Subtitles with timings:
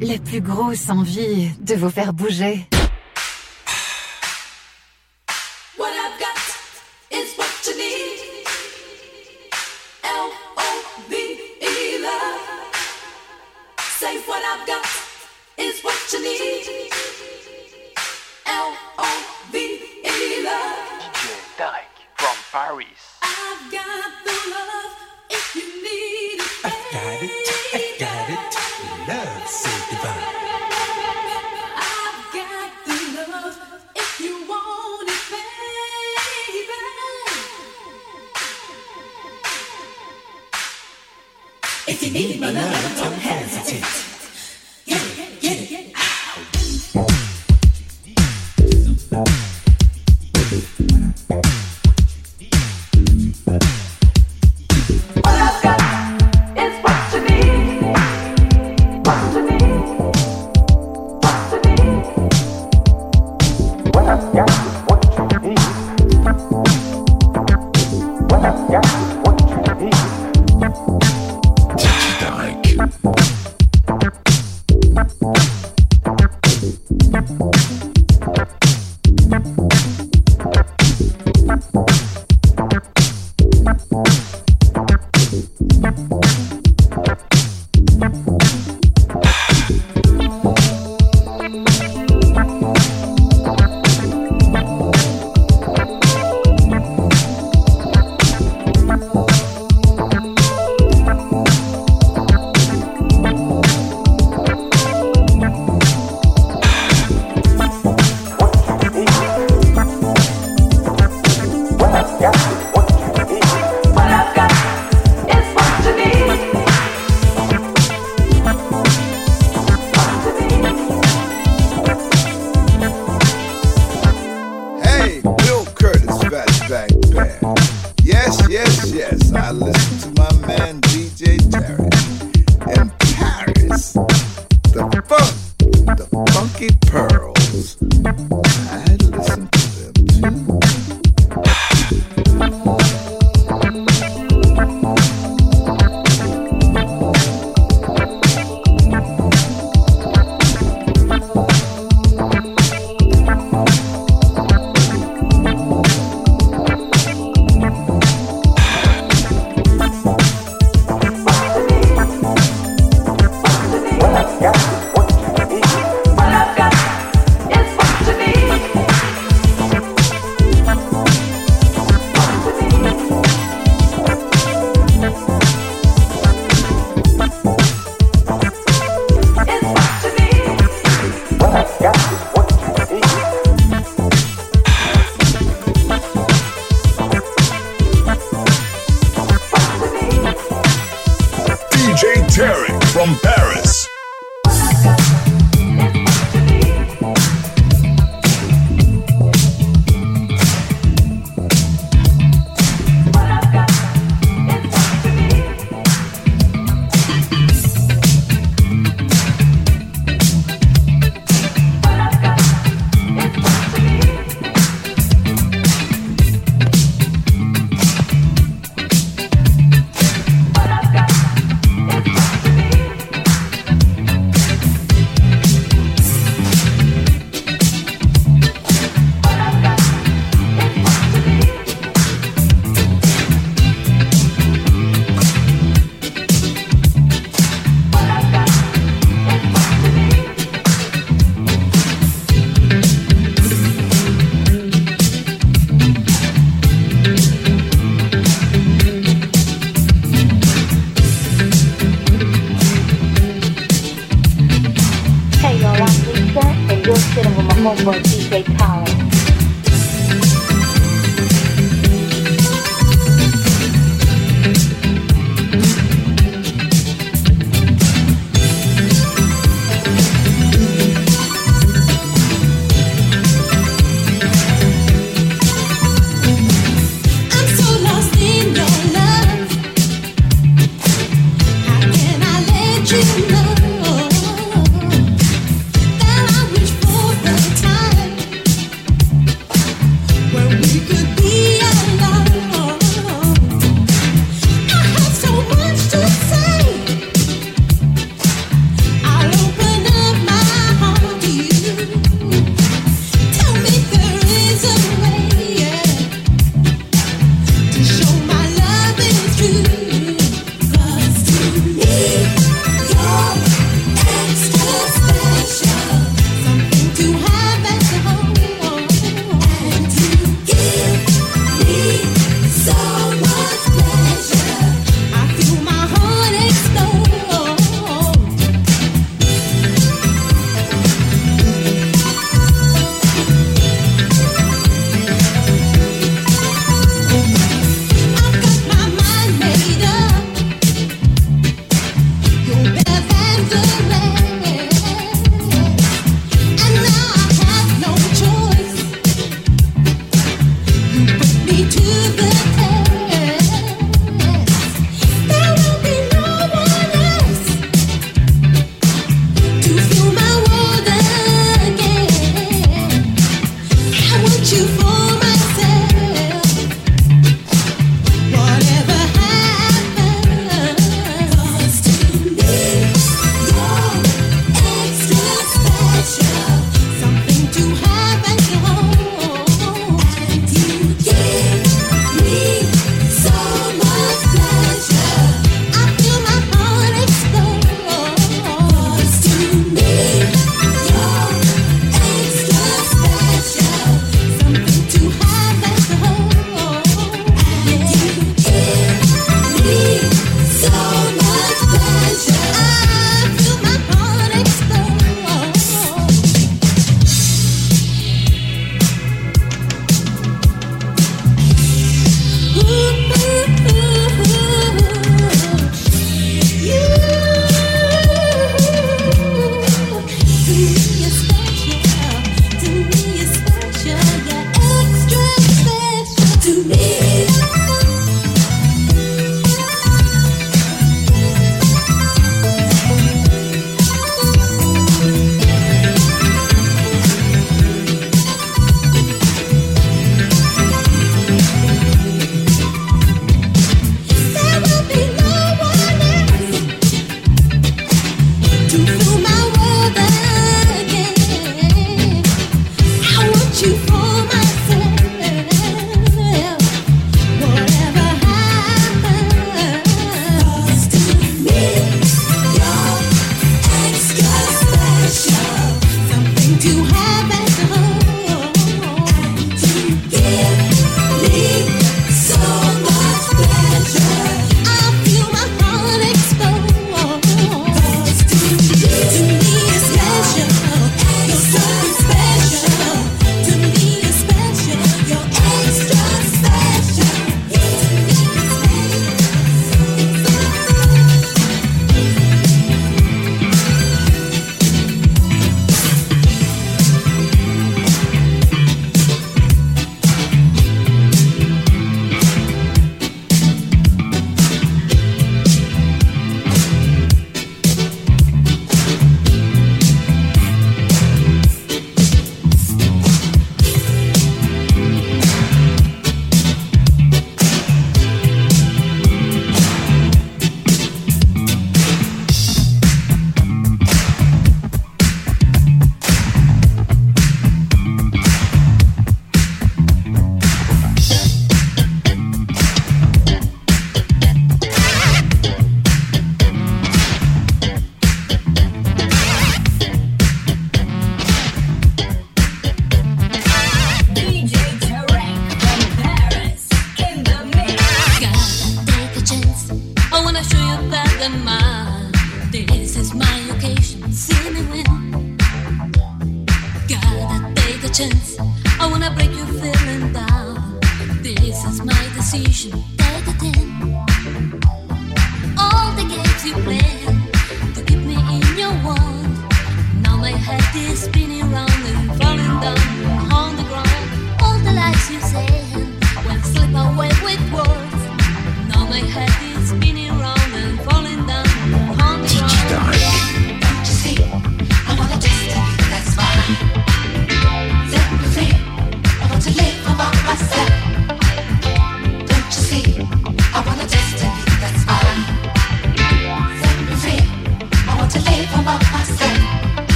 [0.00, 2.66] la plus grosse envie de vous faire bouger.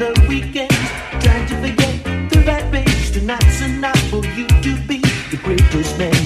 [0.00, 0.70] the weekend,
[1.20, 3.10] trying to forget the rat race.
[3.10, 4.98] Tonight's enough for you to be
[5.30, 6.19] the greatest man.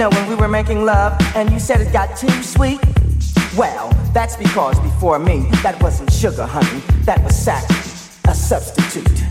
[0.00, 2.80] know when we were making love and you said it got too sweet?
[3.54, 6.80] Well, that's because before me, that wasn't sugar, honey.
[7.04, 7.68] That was sack,
[8.26, 9.29] a substitute.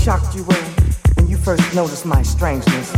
[0.00, 0.54] shocked you were
[1.16, 2.90] when you first noticed my strangeness,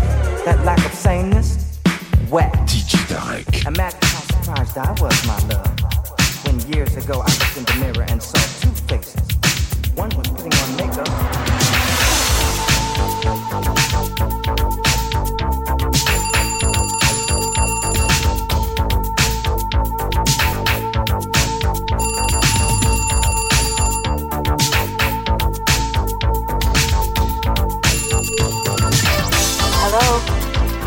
[0.45, 1.81] that lack of saneness?
[2.29, 3.67] DJ Digitarek.
[3.67, 8.07] Imagine how surprised I was, my love, when years ago I looked in the mirror
[8.09, 9.21] and saw two faces.
[9.97, 11.32] One was putting on makeup.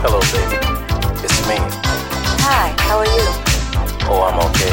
[0.07, 0.61] Hello, baby.
[1.25, 1.57] It's me.
[2.45, 3.25] Hi, how are you?
[4.05, 4.69] Oh, I'm okay.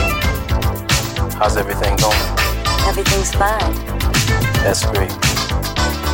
[1.38, 2.20] How's everything going?
[2.86, 3.72] Everything's fine.
[4.60, 5.08] That's great.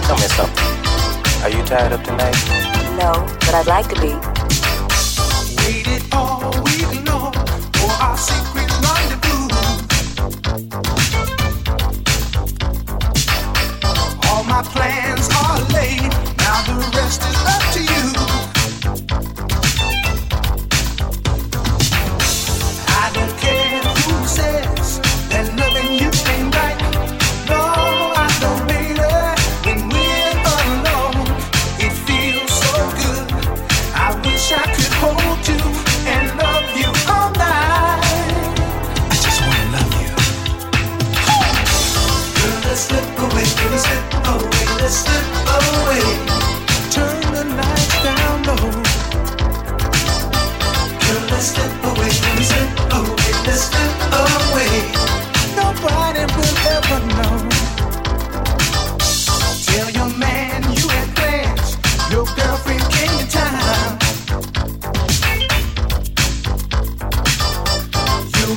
[0.07, 0.70] Tell me something.
[1.42, 2.38] Are you tired of tonight?
[2.94, 4.14] No, but I'd like to be.
[5.66, 7.35] Waited all week long
[7.74, 8.47] for our secret.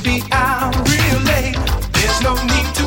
[0.00, 1.56] be out real late.
[1.92, 2.81] There's no need to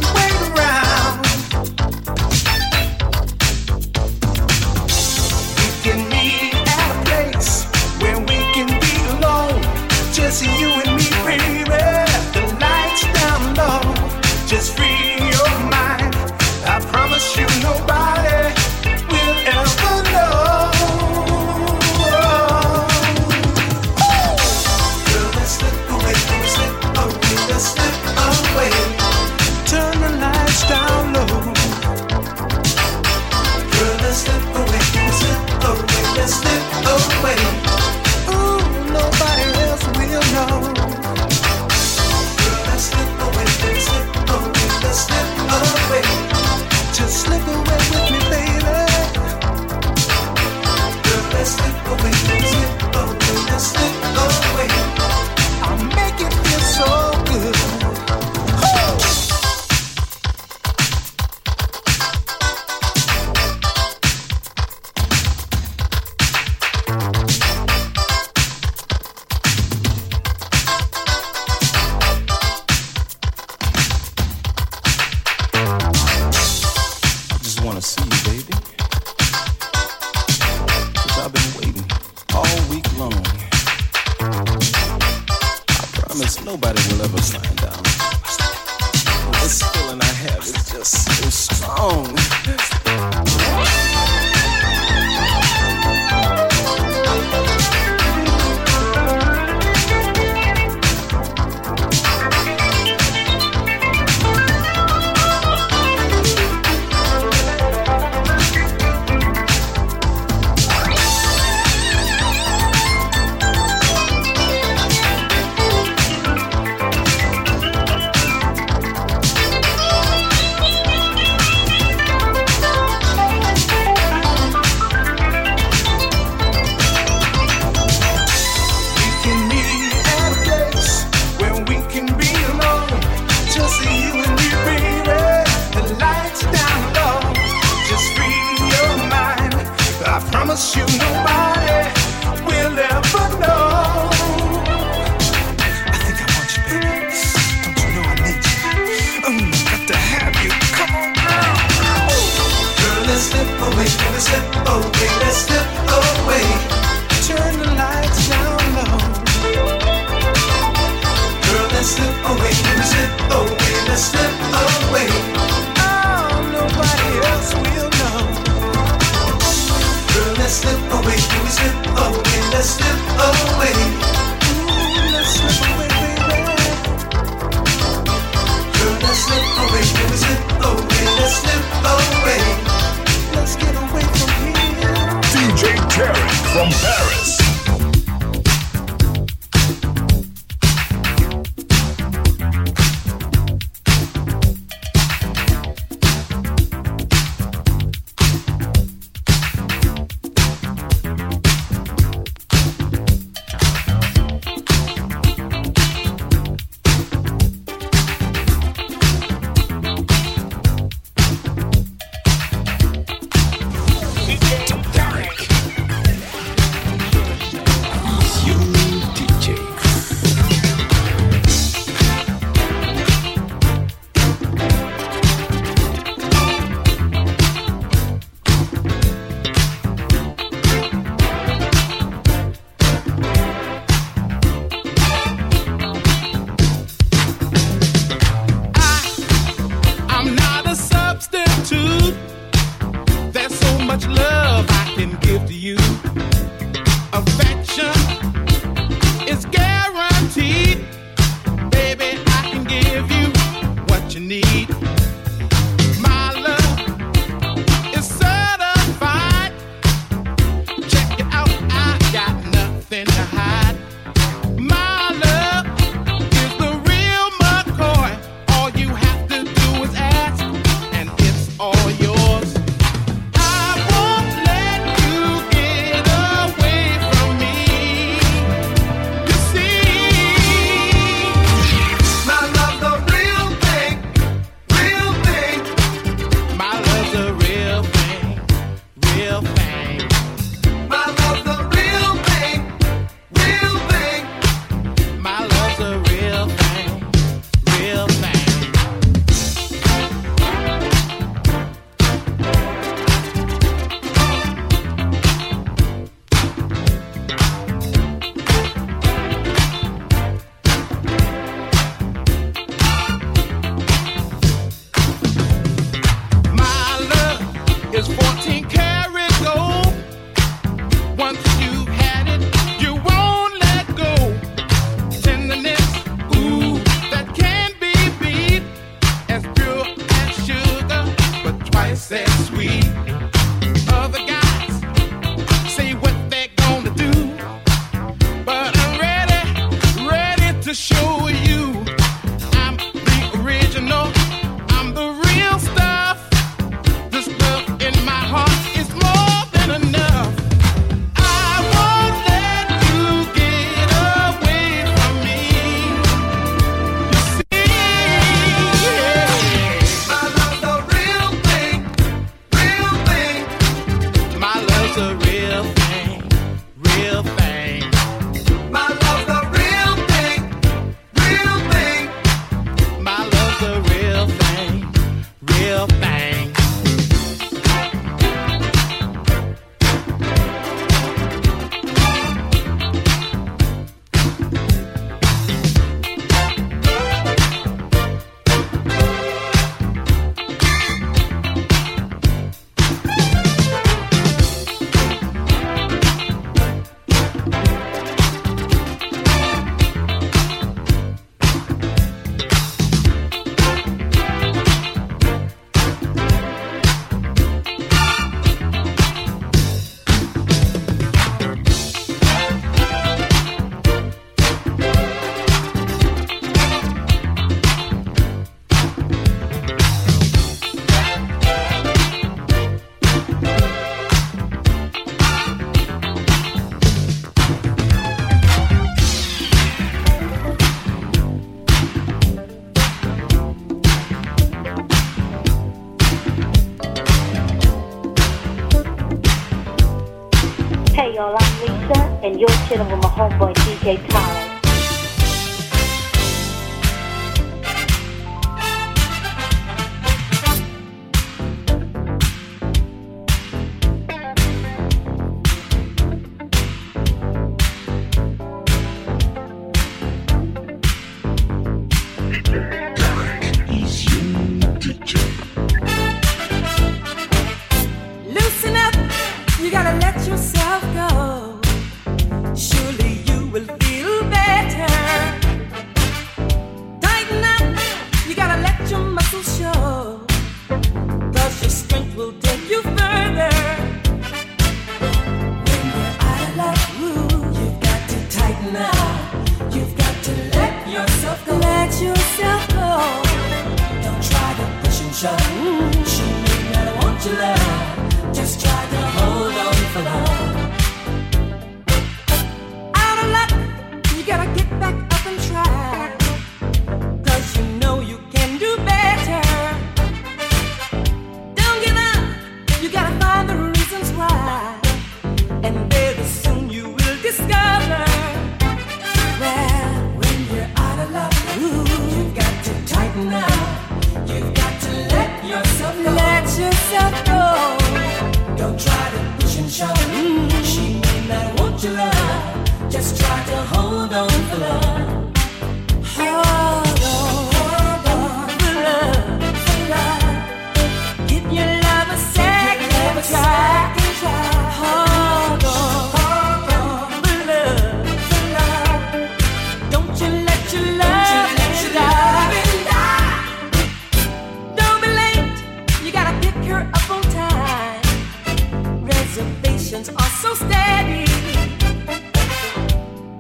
[559.38, 561.26] observations are so steady.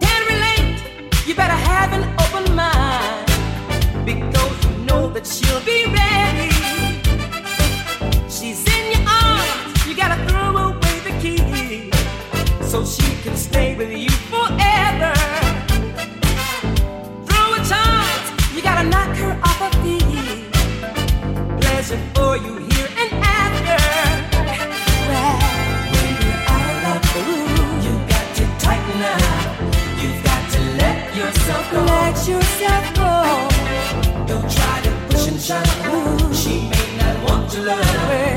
[0.01, 0.77] Can relate,
[1.25, 3.25] you better have an open mind.
[4.05, 6.51] Because you know that she'll be ready.
[8.29, 11.91] She's in your arms, you gotta throw away the key.
[12.67, 14.14] So she can stay with you.
[31.81, 33.11] let yourself go.
[34.27, 36.35] Don't try to push and shove.
[36.35, 38.34] She may not want to love.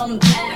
[0.00, 0.49] from that.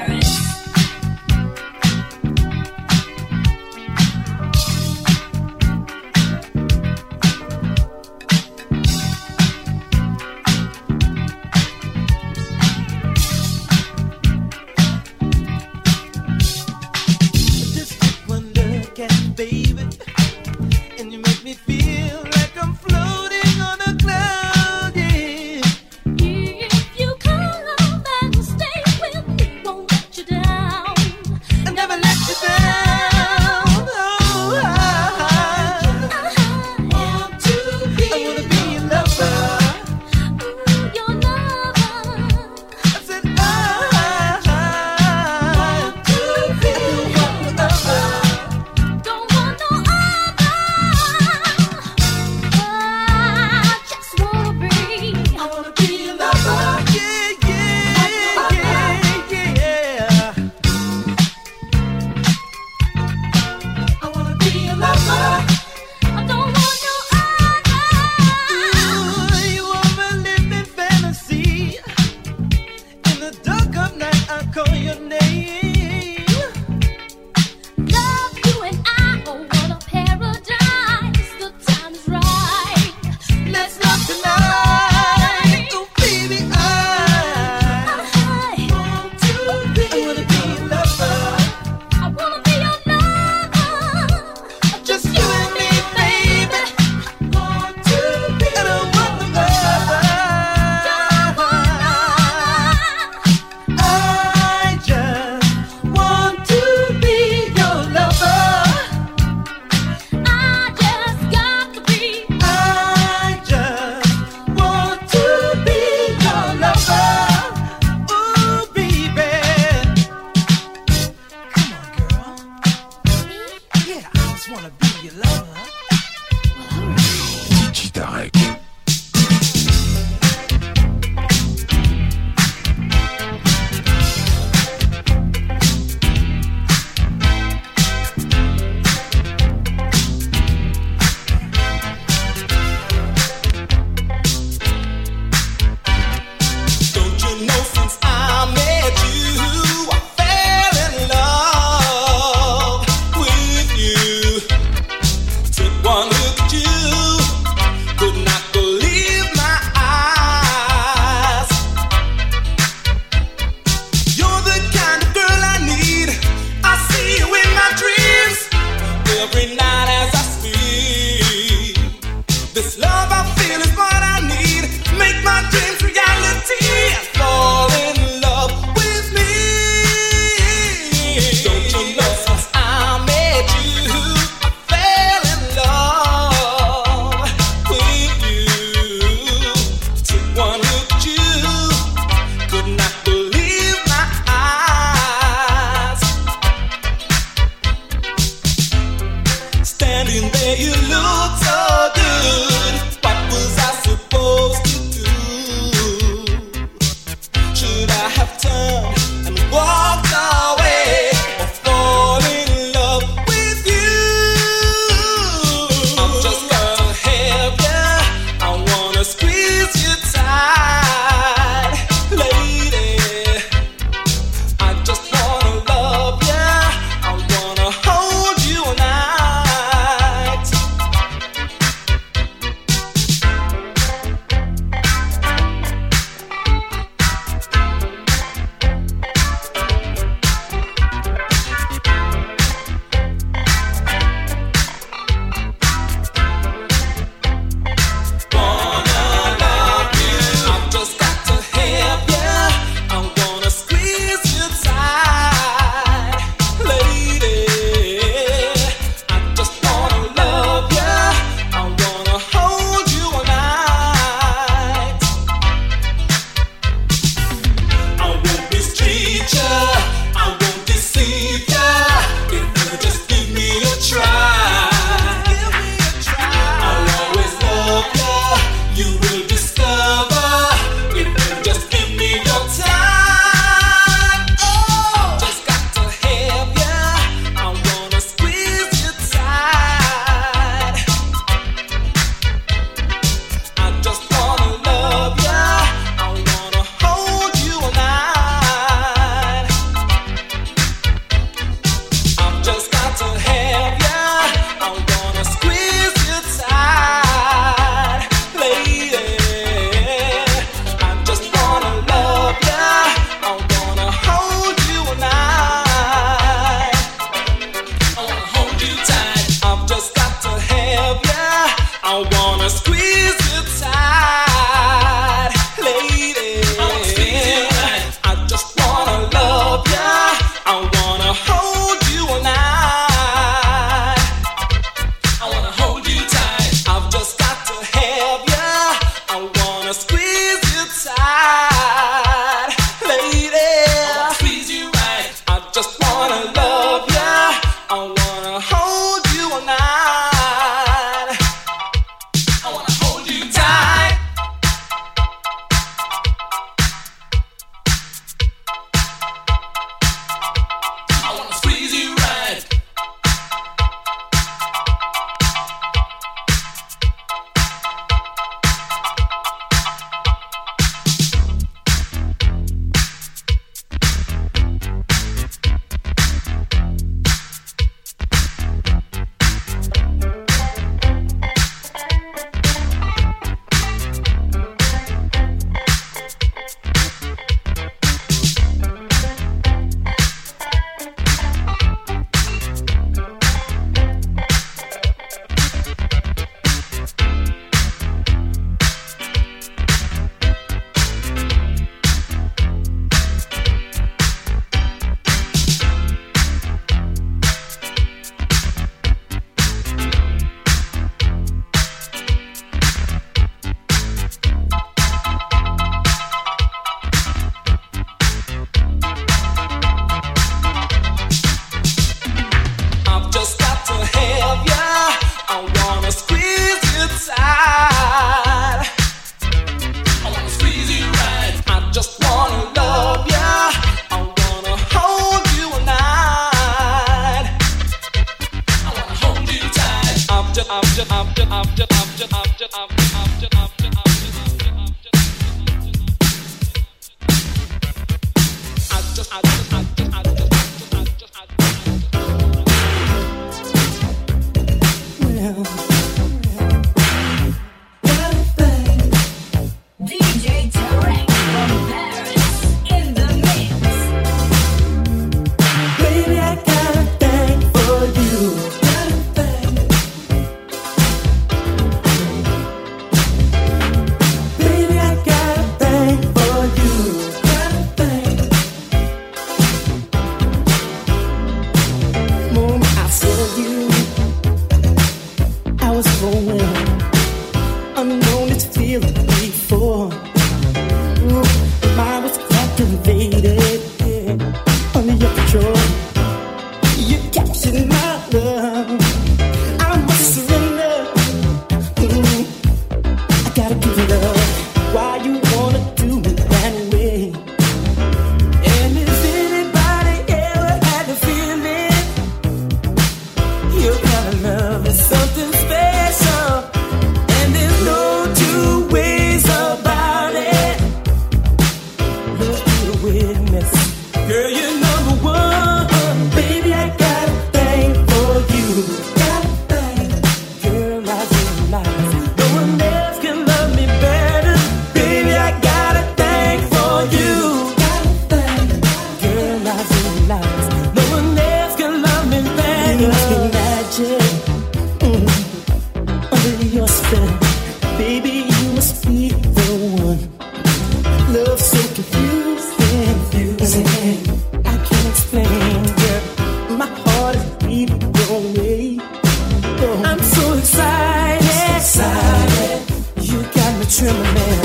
[563.85, 564.44] till the man.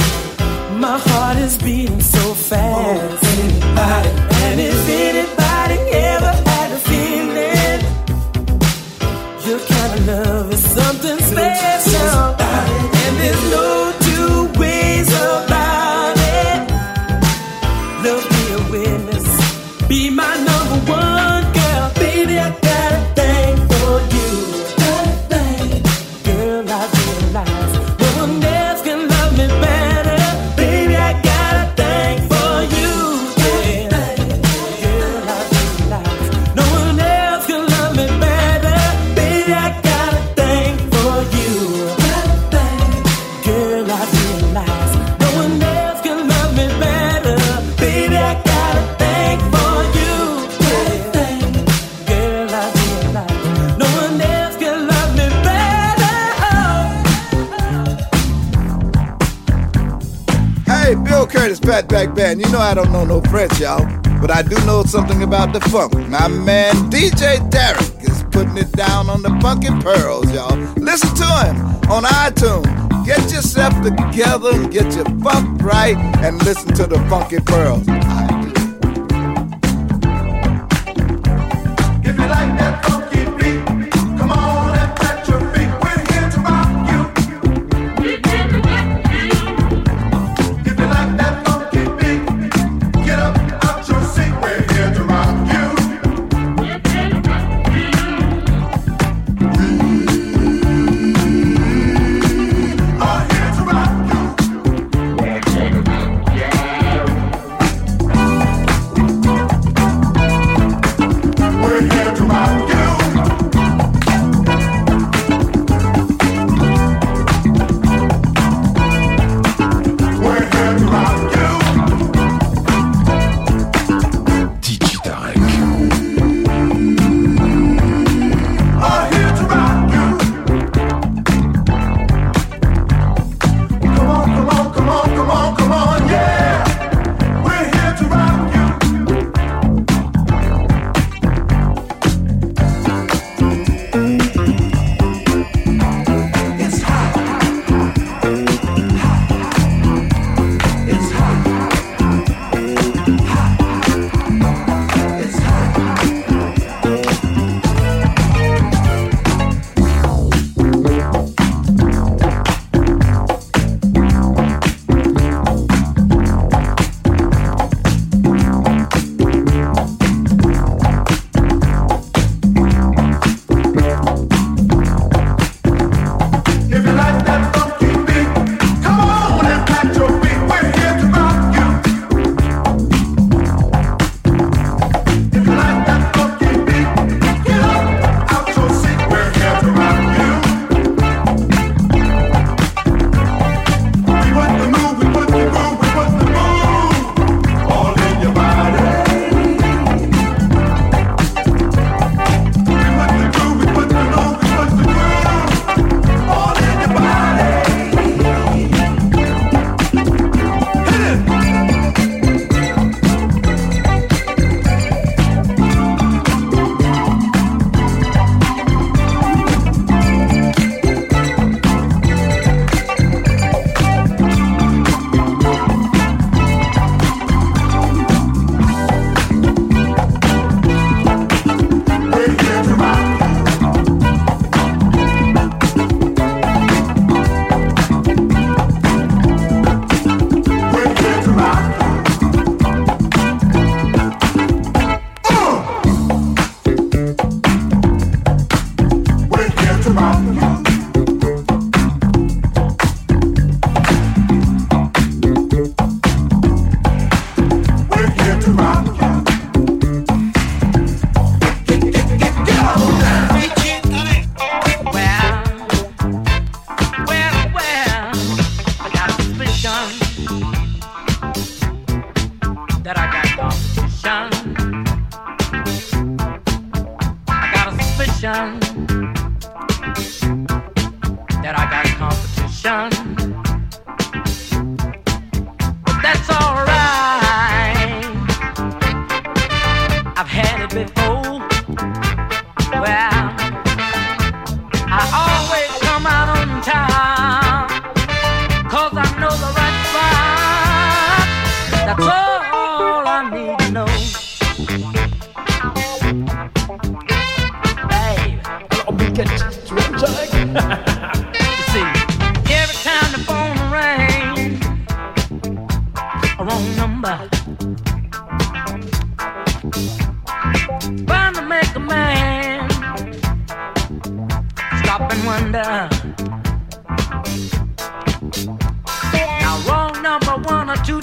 [64.21, 65.93] But I do know something about the funk.
[66.09, 70.57] My man DJ Tarek is putting it down on the funky pearls, y'all.
[70.75, 71.57] Listen to him
[71.89, 73.05] on iTunes.
[73.05, 77.87] Get yourself together and get your funk right and listen to the funky pearls.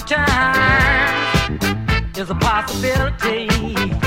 [0.07, 1.65] Times
[2.17, 4.06] is a possibility.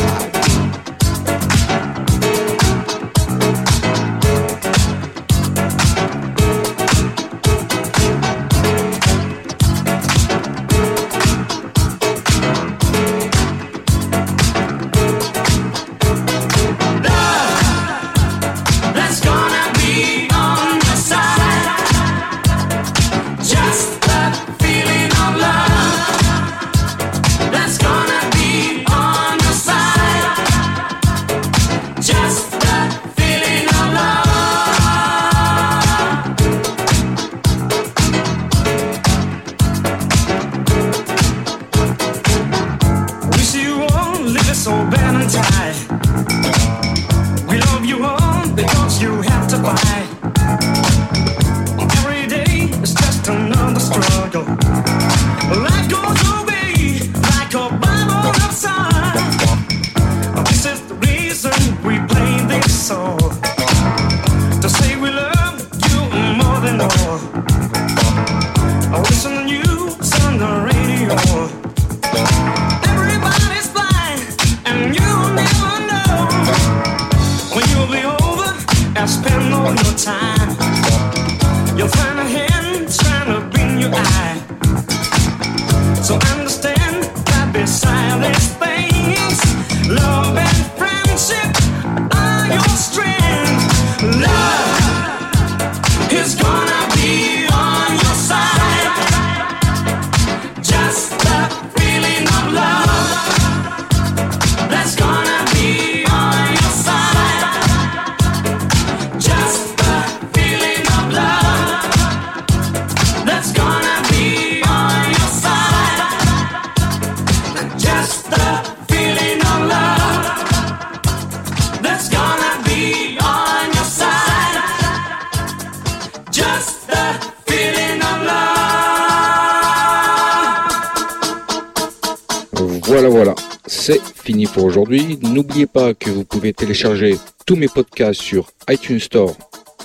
[134.47, 135.19] Pour aujourd'hui.
[135.21, 139.35] N'oubliez pas que vous pouvez télécharger tous mes podcasts sur iTunes Store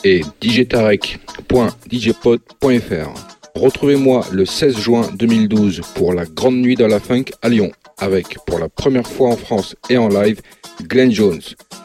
[0.04, 3.10] et djtarek.djpod.fr.
[3.54, 8.36] Retrouvez-moi le 16 juin 2012 pour la Grande Nuit de la Funk à Lyon, avec
[8.46, 10.42] pour la première fois en France et en live
[10.82, 11.40] Glenn Jones,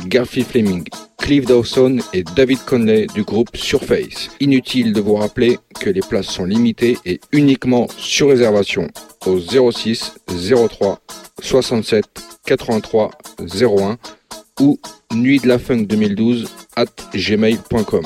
[0.06, 0.84] Garfield Fleming,
[1.18, 4.30] Cliff Dawson et David Conley du groupe Surface.
[4.40, 8.88] Inutile de vous rappeler que les places sont limitées et uniquement sur réservation
[9.26, 11.00] au 06 03
[11.42, 13.98] 67 83 01
[14.60, 14.80] ou
[15.14, 18.04] nuit de la funk 2012 at gmail.com.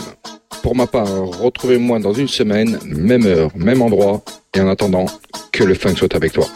[0.64, 4.24] Pour ma part, retrouvez-moi dans une semaine, même heure, même endroit,
[4.56, 5.06] et en attendant,
[5.52, 6.48] que le funk soit avec toi.